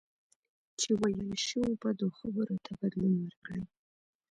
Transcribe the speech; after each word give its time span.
چې 0.79 0.89
ویل 1.01 1.29
شوو 1.47 1.79
بدو 1.81 2.07
خبرو 2.17 2.55
ته 2.65 2.71
بدلون 2.81 3.13
ورکړئ. 3.21 3.63